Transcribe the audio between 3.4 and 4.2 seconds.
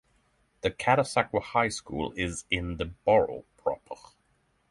proper.